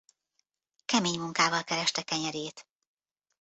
Kemény 0.85 1.19
munkával 1.19 1.63
kereste 1.63 2.01
kenyerét. 2.01 2.65